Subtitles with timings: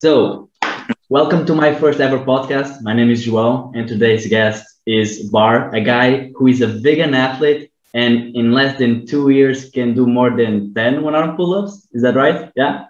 [0.00, 0.48] So,
[1.08, 2.82] welcome to my first ever podcast.
[2.82, 7.14] My name is João, and today's guest is Bar, a guy who is a vegan
[7.14, 11.54] athlete and in less than two years can do more than 10 one arm pull
[11.54, 11.88] ups.
[11.92, 12.52] Is that right?
[12.54, 12.86] Yeah.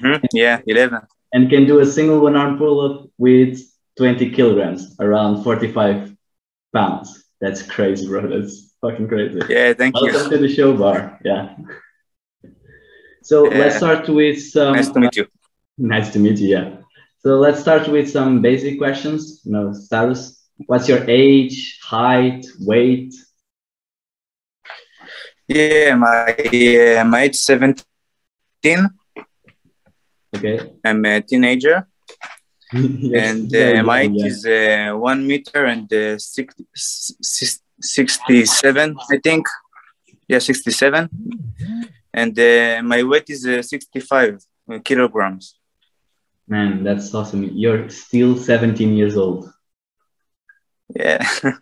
[0.00, 1.00] Mm, yeah, 11.
[1.32, 3.58] And can do a single one arm pull up with
[3.96, 6.14] 20 kilograms, around 45
[6.72, 7.24] pounds.
[7.40, 8.28] That's crazy, bro.
[8.28, 9.40] That's fucking crazy.
[9.48, 10.14] Yeah, thank Welcome you.
[10.14, 11.18] Welcome to the show, Bar.
[11.24, 11.56] Yeah.
[13.24, 13.58] So Yeah.
[13.58, 14.74] let's start with some.
[14.74, 15.26] nice to meet you.
[15.78, 16.48] Nice to meet you.
[16.48, 16.76] Yeah.
[17.20, 19.40] So let's start with some basic questions.
[19.44, 20.44] You know, status.
[20.66, 23.14] What's your age, height, weight?
[25.46, 28.90] Yeah, my uh, my age 17.
[30.36, 30.72] Okay.
[30.84, 31.88] I'm a teenager,
[32.72, 34.26] Yes, and uh, my young, age yeah.
[34.26, 39.46] is uh, one meter and uh, six, six, 67, I think.
[40.28, 41.08] Yeah, 67.
[42.12, 44.44] And uh, my weight is uh, 65
[44.84, 45.57] kilograms.
[46.48, 47.44] Man, that's awesome.
[47.44, 49.52] You're still 17 years old.
[50.94, 51.26] Yeah.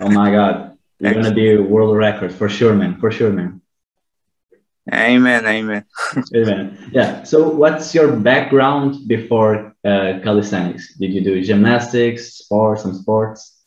[0.00, 0.76] Oh my God.
[0.98, 2.98] You're gonna be a world record for sure, man.
[2.98, 3.60] For sure, man.
[4.92, 5.84] amen, amen.
[6.34, 6.90] Amen.
[6.90, 7.22] Yeah.
[7.22, 10.96] So, what's your background before uh, calisthenics?
[10.96, 13.62] Did you do gymnastics, sports, some sports?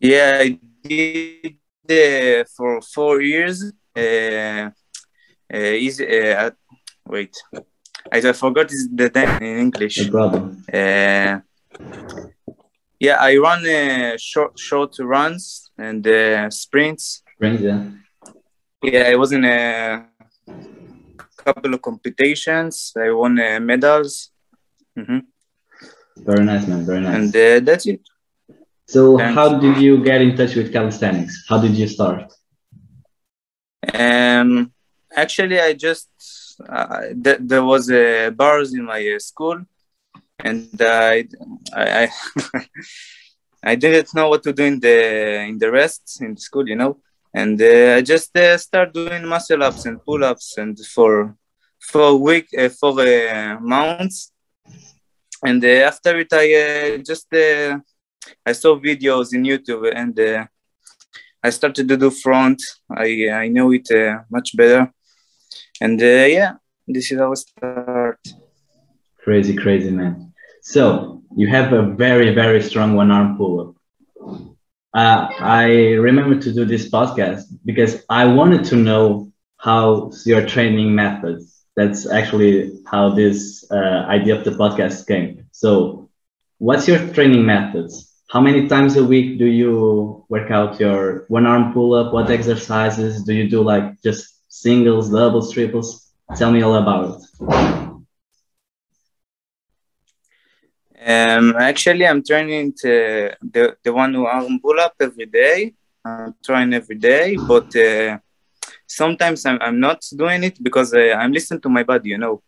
[0.00, 3.72] Yeah, I did uh, for four years.
[3.96, 4.70] Uh,
[5.54, 6.50] uh, is uh,
[7.06, 7.36] wait,
[8.12, 9.96] I, I forgot the name in English.
[9.98, 10.62] No problem.
[10.72, 11.40] Uh,
[12.98, 17.22] yeah, I run uh, short short runs and uh, sprints.
[17.38, 17.80] Friends, yeah.
[18.82, 20.06] Yeah, I was in a
[21.44, 22.92] couple of competitions.
[22.96, 24.30] I won uh, medals,
[24.96, 25.18] hmm
[26.16, 26.86] Very nice, man.
[26.86, 27.14] Very nice.
[27.14, 28.00] and uh, that's it.
[28.88, 29.34] So, Thanks.
[29.34, 31.44] how did you get in touch with calisthenics?
[31.48, 32.32] How did you start?
[33.92, 34.72] Um,
[35.14, 36.08] actually, I just
[36.68, 39.58] uh, th- there was uh, bars in my uh, school,
[40.44, 41.26] and I
[41.74, 42.08] I I,
[43.72, 44.96] I didn't know what to do in the
[45.50, 46.98] in the rest in the school, you know,
[47.34, 51.36] and uh, I just uh, start doing muscle ups and pull ups, and for
[51.80, 54.32] for a week uh, for uh, months,
[55.44, 57.78] and uh, after it, I uh, just uh,
[58.44, 60.18] I saw videos in YouTube and.
[60.18, 60.46] Uh,
[61.42, 62.60] I started to do front.
[62.90, 64.90] I I know it uh, much better,
[65.80, 66.52] and uh, yeah,
[66.86, 68.18] this is how start.
[69.22, 70.32] Crazy, crazy, man.
[70.62, 73.74] So, you have a very, very strong one arm pull up.
[74.94, 75.64] Uh, I
[76.00, 81.64] remember to do this podcast because I wanted to know how your training methods.
[81.76, 85.46] That's actually how this uh, idea of the podcast came.
[85.52, 86.08] So,
[86.58, 88.12] what's your training methods?
[88.30, 92.12] How many times a week do you work out your one arm pull up?
[92.12, 93.62] What exercises do you do?
[93.62, 95.88] Like just singles, doubles, triples?
[96.36, 97.20] Tell me all about it.
[101.06, 105.74] Um, actually, I'm training to the the one who arm pull up every day.
[106.04, 108.18] I'm trying every day, but uh,
[108.86, 112.10] sometimes I'm, I'm not doing it because uh, I'm listening to my body.
[112.10, 112.42] You know,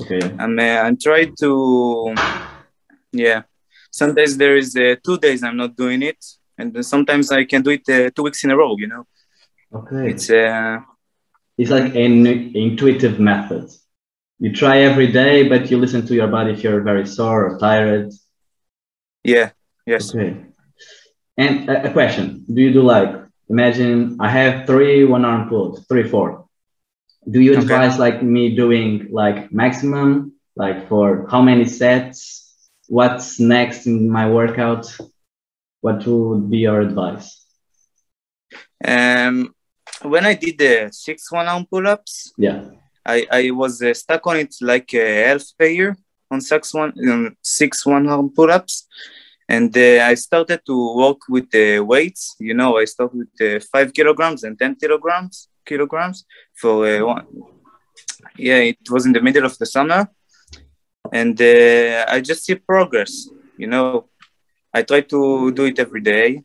[0.00, 0.20] Okay.
[0.38, 1.50] I'm uh, I'm trying to
[3.12, 3.42] yeah.
[3.90, 6.18] Sometimes there is uh, two days I'm not doing it,
[6.58, 8.76] and sometimes I can do it uh, two weeks in a row.
[8.78, 9.04] You know,
[9.72, 10.10] Okay.
[10.10, 10.78] it's uh,
[11.58, 13.68] It's like an intuitive method.
[14.38, 17.58] You try every day, but you listen to your body if you're very sore or
[17.58, 18.12] tired.
[19.24, 19.50] yeah,
[19.86, 20.14] yes.
[20.14, 20.36] Okay.
[21.36, 23.10] And a, a question: Do you do like
[23.48, 26.46] imagine I have three one arm pulls, three four.
[27.30, 27.58] Do you Okay.
[27.58, 32.52] advise like me doing like maximum, like for how many sets?
[32.88, 34.86] What's next in my workout?
[35.80, 37.44] What would be your advice?
[38.84, 39.54] Um,
[40.02, 42.70] when I did the six one arm pull ups, Yeah.
[43.06, 45.96] I, I was uh, stuck on it like a half a year
[46.30, 48.88] on six one um, six one arm pull ups,
[49.48, 52.34] and uh, I started to work with the weights.
[52.40, 56.24] You know, I started with uh, five kilograms and ten kilograms kilograms
[56.54, 57.26] for uh, one.
[58.36, 60.08] Yeah, it was in the middle of the summer,
[61.12, 63.28] and uh, I just see progress.
[63.56, 64.08] You know,
[64.74, 66.42] I try to do it every day,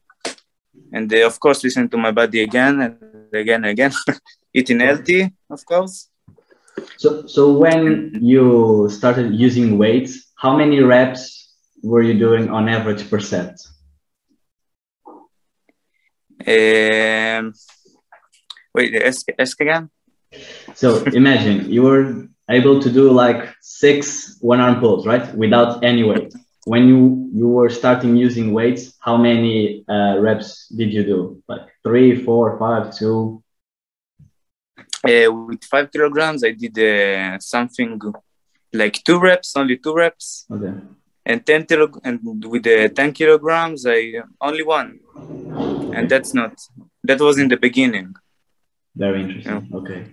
[0.93, 2.97] and uh, of course, listen to my body again and
[3.33, 3.91] again and again.
[4.53, 6.09] Eating healthy, of course.
[6.97, 13.09] So, so when you started using weights, how many reps were you doing on average
[13.09, 13.59] per set?
[16.47, 17.53] Um,
[18.73, 19.89] wait, ask, ask again.
[20.75, 25.33] So imagine you were able to do like six one arm pulls, right?
[25.35, 26.33] Without any weight.
[26.65, 31.43] When you you were starting using weights, how many uh, reps did you do?
[31.47, 33.43] Like three, four, five, two?
[35.03, 37.99] Uh, with five kilograms, I did uh, something
[38.73, 40.45] like two reps, only two reps.
[40.51, 40.73] Okay.
[41.25, 44.99] And 10 kilo and with the 10 kilograms, I only one.
[45.95, 46.59] And that's not,
[47.03, 48.15] that was in the beginning.
[48.95, 49.69] Very interesting.
[49.71, 49.77] Yeah.
[49.77, 50.05] Okay.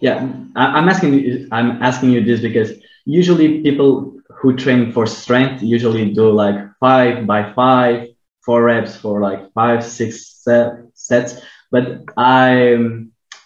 [0.00, 1.48] Yeah, I, am asking you.
[1.52, 2.72] I'm asking you this because
[3.04, 4.13] usually people
[4.44, 8.08] who train for strength usually do like five by five,
[8.44, 10.44] four reps for like five, six
[10.94, 11.40] sets.
[11.72, 12.76] But I,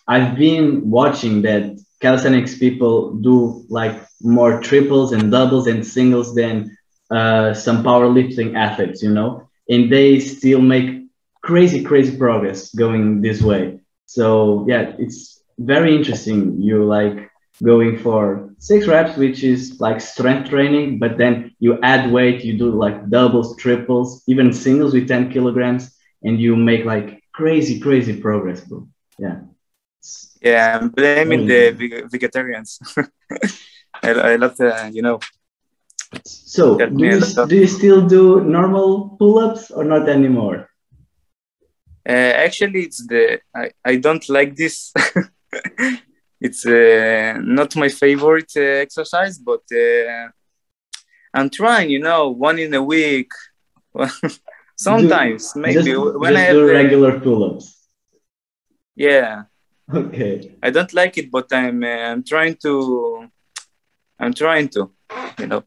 [0.09, 6.77] I've been watching that calisthenics people do like more triples and doubles and singles than
[7.11, 11.05] uh, some powerlifting athletes, you know, and they still make
[11.43, 13.79] crazy, crazy progress going this way.
[14.07, 16.61] So yeah, it's very interesting.
[16.61, 17.28] You like
[17.63, 22.57] going for six reps, which is like strength training, but then you add weight, you
[22.57, 28.21] do like doubles, triples, even singles with 10 kilograms, and you make like crazy, crazy
[28.21, 28.89] progress, bro.
[29.19, 29.41] Yeah.
[30.41, 32.79] Yeah, I'm blaming the vegetarians.
[34.03, 35.19] I, I love the, you know.
[36.25, 40.71] So, do you, do you still do normal pull ups or not anymore?
[42.09, 42.13] Uh,
[42.47, 44.93] actually, it's the I, I don't like this.
[46.41, 50.29] it's uh, not my favorite uh, exercise, but uh,
[51.35, 51.91] I'm trying.
[51.91, 53.31] You know, one in a week.
[54.77, 57.77] Sometimes, do, maybe just, when just I have do regular pull-ups.
[58.95, 59.43] Yeah.
[59.91, 60.55] Okay.
[60.63, 63.27] I don't like it, but I'm uh, I'm trying to.
[64.21, 64.91] I'm trying to,
[65.39, 65.65] you know.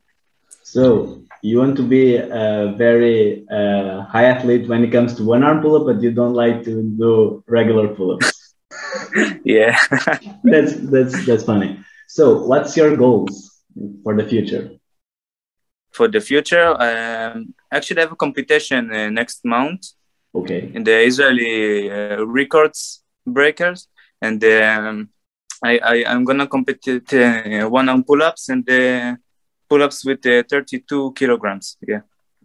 [0.61, 5.43] So you want to be a very uh, high athlete when it comes to one
[5.43, 8.30] arm pull up, but you don't like to do regular pull ups.
[9.43, 9.77] Yeah,
[10.43, 11.79] that's that's that's funny.
[12.07, 13.63] So, what's your goals
[14.03, 14.71] for the future?
[15.91, 19.87] For the future, um, actually, I have a competition uh, next month.
[20.33, 20.71] Okay.
[20.73, 23.87] In the Israeli uh, records breakers,
[24.21, 25.09] and um,
[25.63, 29.15] I, I am gonna compete uh, one arm pull ups and uh,
[29.71, 31.77] pull-ups with uh, 32 kilograms.
[31.87, 32.01] Yeah.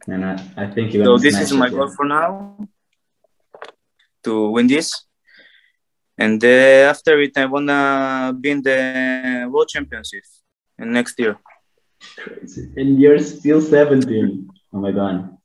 [0.07, 1.03] And I, I think you.
[1.05, 2.69] So this is my goal for now
[4.23, 5.06] to win this,
[6.19, 10.25] and uh, after it, I wanna be in the world championship
[10.79, 11.39] in next year.
[12.77, 14.49] And you're still 17.
[14.73, 15.37] Oh my god.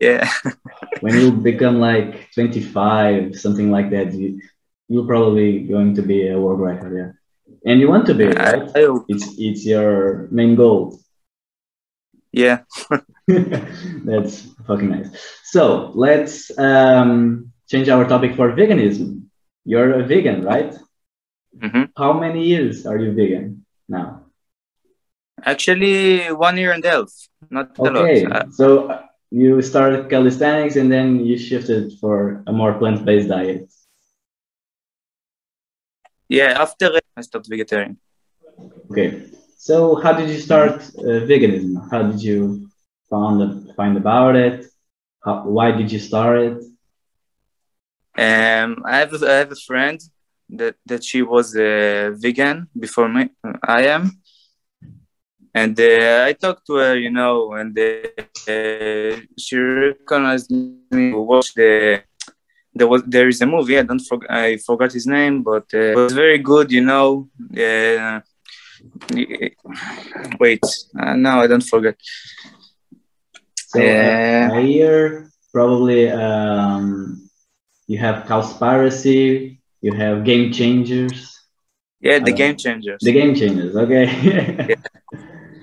[0.00, 0.28] Yeah.
[1.00, 4.40] when you become like 25, something like that, you
[4.88, 6.96] you're probably going to be a world record.
[6.96, 7.12] Yeah.
[7.70, 8.68] And you want to be, right?
[8.76, 11.00] I, I it's it's your main goal.
[12.32, 12.64] Yeah.
[13.28, 15.08] That's fucking nice.
[15.44, 19.23] So let's um, change our topic for veganism.
[19.64, 20.74] You're a vegan, right?
[21.58, 21.84] Mm-hmm.
[21.96, 24.26] How many years are you vegan now?
[25.42, 27.12] Actually, one year and a half.
[27.50, 28.24] Not okay.
[28.24, 28.46] a lot.
[28.46, 33.72] Uh, so uh, you started calisthenics and then you shifted for a more plant-based diet.
[36.28, 37.98] Yeah, after I started vegetarian.
[38.90, 39.22] Okay.
[39.58, 41.90] So how did you start uh, veganism?
[41.90, 42.68] How did you
[43.10, 44.66] found find about it?
[45.24, 46.64] How, why did you start it?
[48.16, 50.00] Um, I have a, I have a friend
[50.50, 53.30] that that she was a vegan before me.
[53.62, 54.10] I am,
[55.54, 61.54] and uh, I talked to her, you know, and uh, she recognized me to watch
[61.54, 62.02] the.
[62.76, 63.78] There was there is a movie.
[63.78, 67.28] I don't for, I forgot his name, but uh, it was very good, you know.
[67.56, 68.20] Uh,
[70.40, 70.64] Wait,
[70.98, 71.96] uh, no, I don't forget.
[73.56, 77.23] So uh, year, probably um,
[77.86, 81.40] you have Cowspiracy, you have Game Changers.
[82.00, 83.00] Yeah, the uh, Game Changers.
[83.00, 84.04] The Game Changers, okay.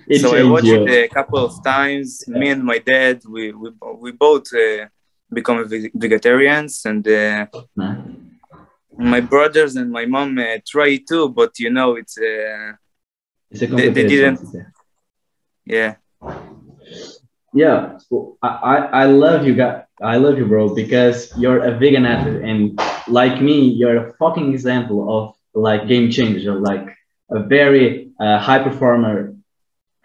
[0.07, 0.17] yeah.
[0.19, 0.85] so I watched you.
[0.85, 2.23] it a couple of times.
[2.27, 2.37] Yeah.
[2.37, 4.87] Me and my dad, we we, we both uh,
[5.31, 7.45] become vegetarians, and uh,
[8.97, 11.29] my brothers and my mom uh, try too.
[11.29, 12.73] But you know, it's uh,
[13.49, 14.41] it's a they, they didn't.
[15.65, 15.95] Yeah.
[17.53, 17.97] Yeah,
[18.41, 19.83] I, I love you guys.
[20.01, 24.53] I love you, bro, because you're a vegan athlete, and like me, you're a fucking
[24.53, 26.87] example of like game changer, like
[27.29, 29.35] a very uh, high performer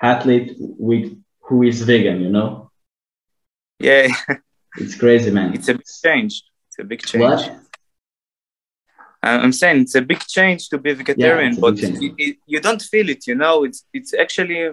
[0.03, 2.21] athlete with who is vegan.
[2.21, 2.71] You know?
[3.79, 4.09] Yeah.
[4.77, 5.55] it's crazy, man.
[5.55, 6.43] It's a big change.
[6.69, 7.23] It's a big change.
[7.23, 7.61] What?
[9.23, 12.83] I'm saying it's a big change to be vegetarian, yeah, but it, it, you don't
[12.83, 13.27] feel it.
[13.27, 14.71] You know, it's it's actually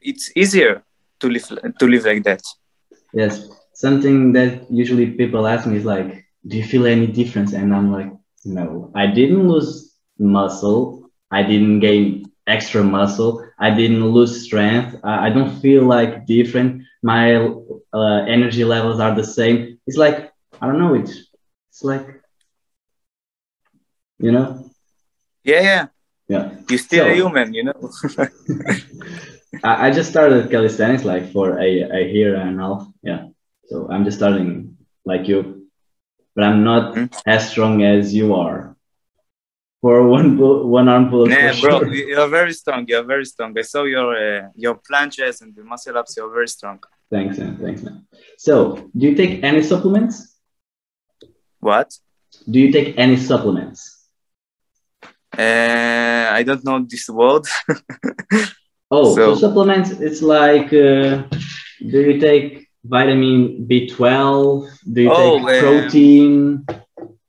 [0.00, 0.84] it's easier
[1.20, 1.46] to live
[1.78, 2.42] to live like that.
[3.12, 7.74] Yes, something that usually people ask me is like, "Do you feel any difference?" And
[7.74, 8.10] I'm like,
[8.44, 11.10] "No, I didn't lose muscle.
[11.30, 13.42] I didn't gain extra muscle.
[13.58, 14.96] I didn't lose strength.
[15.02, 16.82] I, I don't feel like different.
[17.02, 17.36] My
[17.92, 19.78] uh, energy levels are the same.
[19.86, 20.30] It's like
[20.60, 20.94] I don't know.
[20.94, 21.14] It's
[21.70, 22.06] it's like
[24.18, 24.70] you know
[25.44, 25.86] yeah yeah
[26.28, 26.50] Yeah.
[26.68, 27.78] You're still So- a human, you know.
[29.64, 32.86] I, I just started calisthenics like for a, a year and a half.
[33.02, 33.26] Yeah.
[33.66, 35.66] So I'm just starting like you,
[36.34, 37.10] but I'm not Mhm.
[37.26, 38.76] as strong as you are.
[39.82, 41.26] For one pull, one arm pull.
[41.26, 41.94] For bro, sure.
[41.94, 42.84] you're very strong.
[42.88, 43.56] You're very strong.
[43.58, 46.16] I saw your uh, your planches and the muscle ups.
[46.16, 46.78] You're very strong.
[47.10, 47.56] Thanks, man.
[47.56, 48.06] Thanks, man.
[48.38, 50.16] So, do you take any supplements?
[51.60, 51.88] What?
[52.50, 54.08] Do you take any supplements?
[55.38, 57.44] Uh, I don't know this word.
[58.90, 59.90] Oh, so, So- supplements.
[59.90, 61.22] It's like, uh,
[61.90, 64.68] do you take vitamin B12?
[64.92, 66.64] Do you Oh, take uh, protein?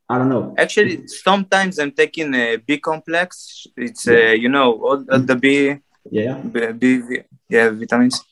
[0.10, 0.54] I don't know.
[0.58, 3.66] Actually, sometimes I'm taking a B complex.
[3.76, 5.76] It's uh, you know all all the B,
[6.12, 6.36] Yeah.
[6.54, 7.02] B, B
[7.50, 8.24] yeah vitamins,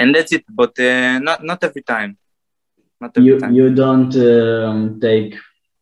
[0.00, 0.44] and that's it.
[0.50, 2.18] But uh, not not every time.
[3.00, 3.54] Not every You time.
[3.54, 5.36] you don't um, take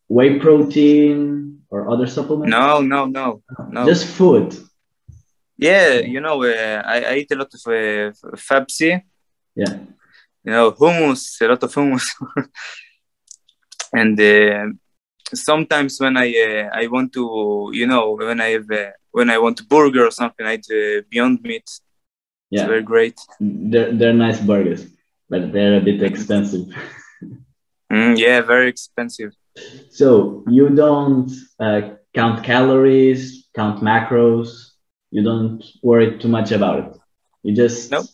[0.08, 1.18] whey protein
[1.70, 2.50] or other supplements?
[2.50, 3.40] No, no, no,
[3.72, 3.86] no.
[3.86, 4.52] Just food.
[5.60, 9.02] Yeah, you know, uh, I, I eat a lot of uh, Fabsi.
[9.56, 9.74] Yeah.
[10.44, 12.06] you know, hummus, a lot of hummus.
[13.92, 14.66] and uh,
[15.34, 19.38] sometimes when I uh, I want to, you know, when I have uh, when I
[19.38, 21.64] want burger or something, I eat uh, Beyond Meat.
[21.66, 21.82] It's
[22.62, 22.66] Yeah.
[22.66, 23.18] very great.
[23.40, 24.86] They're, they're nice burgers,
[25.28, 26.66] but they're a bit expensive.
[27.92, 29.32] Mm, yeah, very expensive.
[29.90, 31.80] So you don't uh,
[32.14, 34.69] count calories, count macros.
[35.10, 37.00] You don't worry too much about it.
[37.42, 38.06] You just Nope.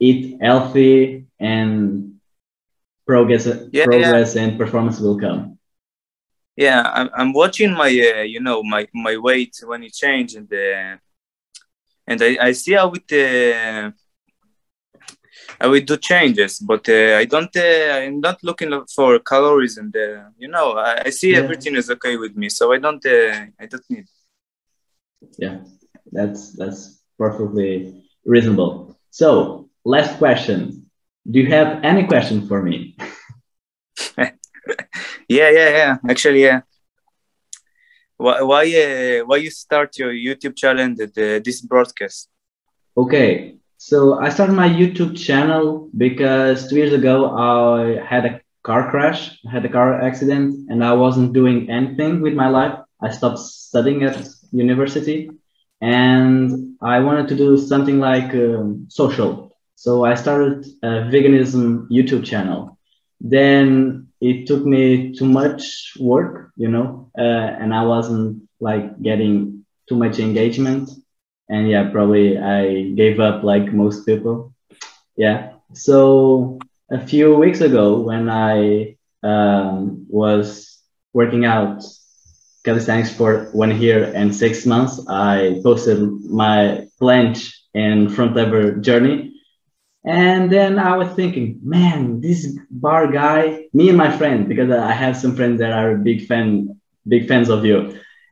[0.00, 2.20] eat healthy, and
[3.06, 5.58] progress, Yeah, progress and performance will come.
[6.56, 10.52] Yeah, I'm, I'm watching my, uh, you know, my, my weight when it change and
[10.52, 10.96] uh,
[12.06, 13.90] and I, I see how it uh,
[15.60, 19.94] how it do changes, but uh, I don't uh, I'm not looking for calories and
[19.96, 21.38] uh, you know I, I see Yeah.
[21.38, 24.06] everything is okay with me, so I don't uh, I don't need.
[25.38, 25.58] Yeah,
[26.12, 28.98] that's that's perfectly reasonable.
[29.10, 30.86] So last question:
[31.30, 32.96] Do you have any question for me?
[35.28, 35.96] Yeah, yeah, yeah.
[36.08, 36.60] Actually, yeah.
[38.16, 42.28] Why why uh, why you start your YouTube channel and uh, this broadcast?
[42.96, 48.90] Okay, so I started my YouTube channel because two years ago I had a car
[48.90, 52.78] crash, I had a car accident, and I wasn't doing anything with my life.
[53.02, 54.16] I stopped studying at
[54.52, 55.30] university,
[55.80, 59.52] and I wanted to do something like um, social.
[59.74, 62.78] So I started a veganism YouTube channel.
[63.20, 67.22] Then it took me too much work, you know, uh,
[67.60, 70.90] and I wasn't like getting too much engagement
[71.48, 74.52] and yeah probably i gave up like most people
[75.16, 76.58] yeah so
[76.90, 80.80] a few weeks ago when i um, was
[81.12, 81.82] working out
[82.66, 84.94] calisthenics for one year and six months.
[85.08, 86.00] I posted
[86.44, 89.32] my planche and front lever journey.
[90.04, 94.92] And then i was thinking man this bar guy me and my friend because i
[94.92, 96.46] have some friends that are big fan
[97.08, 97.78] big fans of you.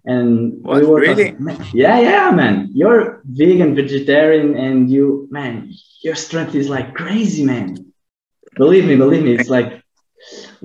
[0.06, 1.32] And What, were really?
[1.32, 2.70] talking- yeah yeah man.
[2.74, 5.72] You're vegan vegetarian and you man
[6.02, 7.68] your strength is like crazy man.
[8.56, 9.83] Believe me believe me it's like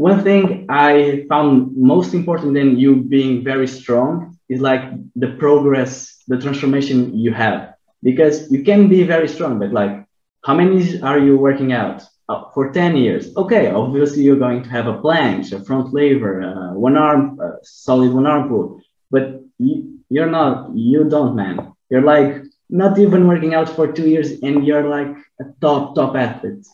[0.08, 4.12] one thing i found most important than you being very strong
[4.48, 4.84] is like
[5.16, 7.74] the progress the transformation you have.
[8.02, 10.06] Because you can be very strong but like
[10.46, 12.02] how many are you working out?
[12.30, 13.36] Oh, for 10 years.
[13.36, 17.58] Okay obviously you're going to have a planche a front lever uh, one arm uh,
[17.64, 18.82] solid one arm pull.
[19.12, 21.74] But you, you're not you don't man.
[21.90, 26.16] You're like not even working out for two years and you're like a top top
[26.16, 26.66] athlete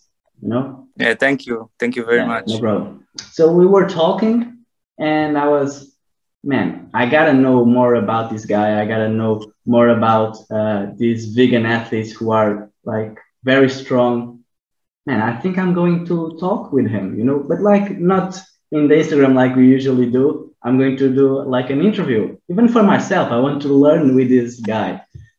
[0.42, 0.88] you know?
[0.98, 2.48] Yeah, thank you, thank you very Yeah, much.
[2.48, 3.08] no problem.
[3.32, 4.36] So we were talking
[4.98, 5.70] and i was
[6.44, 8.82] man i gotta know more about this guy.
[8.82, 9.34] I gotta know
[9.65, 14.39] more about uh, these vegan athletes who are like very strong.
[15.08, 17.39] Man i think i'm going to talk with him you know?
[17.50, 18.30] But like not
[18.72, 20.25] in the instagram like we usually do.
[20.63, 23.32] I'm going to do like an interview even for myself.
[23.32, 24.89] I want to learn with this guy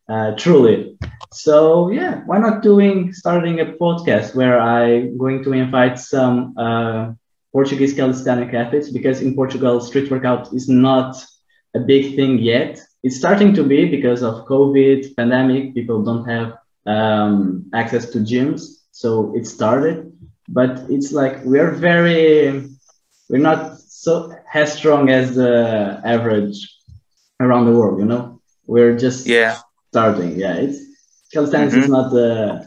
[0.09, 0.97] uh, truly.
[1.33, 7.13] So yeah why not doing starting a podcast where i'm going to invite some uh,
[7.53, 11.17] portuguese calisthenic athletes because in portugal street workout is not
[11.75, 12.81] a big thing yet.
[13.03, 15.75] It's starting to be because of covid pandemic.
[15.75, 16.55] People don't have
[16.87, 18.61] um, access to gyms
[18.93, 20.13] so it started.
[20.49, 22.69] But it's like we're very
[23.29, 26.59] we're not so as strong as the average
[27.41, 28.41] around the world you know?
[28.67, 29.59] We're just Yeah,
[29.97, 30.79] starting yeah it's
[31.33, 31.91] calisthenics is Mhm.
[31.97, 32.67] not a,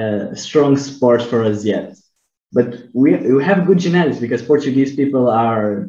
[0.00, 1.94] a strong sport for us yet
[2.52, 5.88] but we, we have good genetics because portuguese people are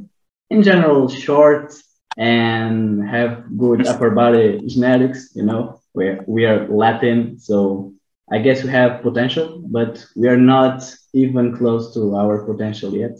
[0.49, 1.73] in general short
[2.17, 5.29] and have good upper body genetics.
[5.35, 7.93] You know, we we are Latin, so
[8.31, 13.17] I guess we have potential, but we are not even close to our potential yet.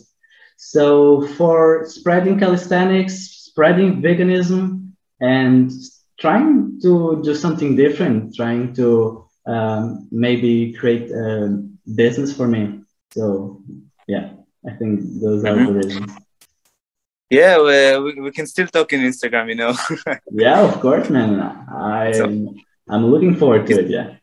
[0.58, 3.16] So for spreading calisthenics,
[3.50, 4.92] spreading veganism,
[5.22, 5.72] and
[6.22, 11.58] trying to do something different, trying to um, maybe create a
[11.96, 12.82] business for me.
[13.12, 13.62] So
[14.08, 14.30] yeah,
[14.66, 15.66] I think those are mm-hmm.
[15.66, 16.12] the reasons.
[17.30, 17.58] Yeah,
[18.00, 19.74] we, we can still talk in Instagram, you know.
[20.32, 21.40] yeah, of course, man.
[21.40, 22.26] I so,
[22.90, 23.90] I'm looking forward to it.
[23.90, 24.16] Yeah,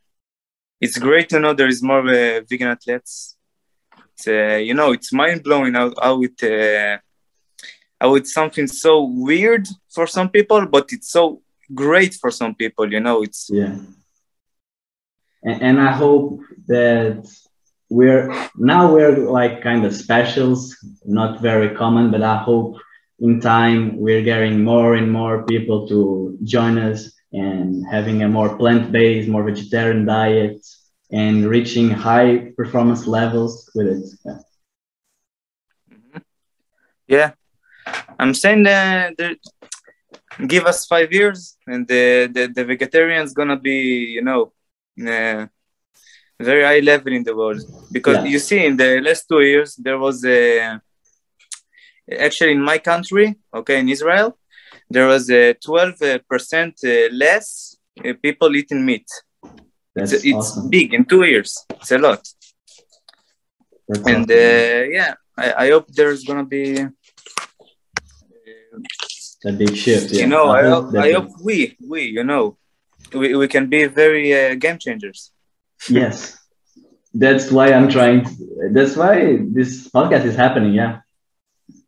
[0.81, 3.37] it's great to know there is more uh, vegan athletes.
[4.12, 6.99] It's, uh, you know, it's mind blowing how, how it uh,
[8.00, 11.43] how it's something so weird for some people, but it's so
[11.75, 12.93] great for some people.
[12.93, 13.77] You know, it's yeah.
[15.43, 17.29] And, and I hope that
[17.91, 22.79] we're now we're like kind of specials, not very common, but I hope
[23.21, 28.57] in time we're getting more and more people to join us and having a more
[28.57, 30.65] plant-based, more vegetarian diet
[31.11, 34.05] and reaching high performance levels with it.
[34.25, 34.39] Yeah.
[35.93, 36.19] Mm-hmm.
[37.07, 37.31] yeah.
[38.19, 39.15] I'm saying that
[40.47, 44.52] give us five years and the, the, the vegetarian's gonna be, you know,
[46.40, 48.25] very high level in the world because yeah.
[48.25, 50.80] you see in the last two years there was a
[52.18, 54.38] actually in my country okay in israel
[54.88, 59.09] there was a 12 percent uh, less uh, people eating meat
[59.95, 60.71] That's it's, it's awesome.
[60.71, 62.23] big in two years it's a lot
[63.88, 64.30] That's and awesome.
[64.30, 66.87] uh, yeah I, I hope there's gonna be
[69.45, 70.21] a big shift yeah.
[70.23, 72.57] you know i, I hope, I hope we we you know
[73.14, 75.33] we, we can be very uh, game changers.
[75.88, 76.38] Yes.
[77.14, 81.00] That's why i'm trying to, that's why this podcast is happening yeah.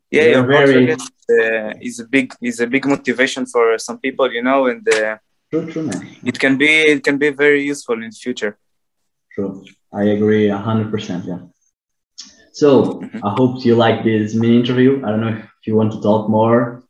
[0.09, 4.43] Yeah your very uh, is a big is a big motivation for some people you
[4.43, 5.17] know and uh,
[5.51, 6.17] true, true, man.
[6.25, 8.57] it can be it can be very useful in the future.
[9.33, 9.63] True.
[9.93, 11.39] I agree 100% yeah.
[12.51, 13.25] So mm-hmm.
[13.27, 14.91] i hope you like this mini interview.
[15.05, 16.80] I don't know if you want to talk more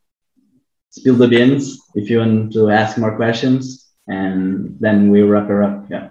[0.91, 5.63] spill the beans if you want to ask more questions and then we wrap it
[5.63, 6.09] up yeah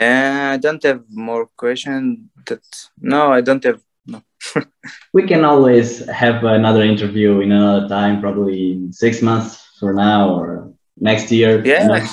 [0.00, 2.20] uh, I don't have more questions.
[2.46, 2.62] That
[3.00, 3.82] no, I don't have.
[4.06, 4.22] No.
[5.12, 10.34] we can always have another interview in another time, probably in six months from now
[10.34, 11.62] or next year.
[11.64, 11.82] Yeah.
[11.82, 12.08] You know?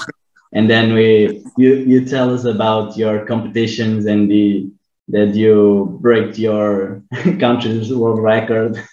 [0.54, 4.70] And then we you you tell us about your competitions and the
[5.10, 7.04] that you break your
[7.40, 8.84] country's world record.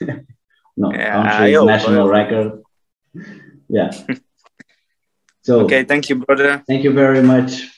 [0.77, 2.63] No, yeah, country's national record.
[3.69, 3.91] Yeah.
[5.45, 6.65] So okay, thank you, brother.
[6.67, 7.69] Thank you very much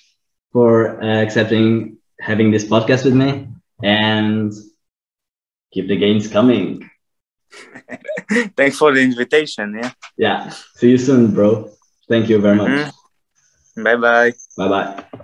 [0.53, 3.49] for uh, accepting having this podcast with me
[3.83, 4.53] and
[5.73, 6.89] keep the gains coming.
[8.57, 9.81] Thanks for the invitation.
[9.83, 9.91] Yeah.
[10.17, 10.51] Yeah.
[10.77, 11.71] See you soon, bro.
[12.09, 12.71] Thank you very much.
[12.71, 13.83] Mm-hmm.
[13.83, 14.33] Bye bye.
[14.57, 15.21] Bye bye.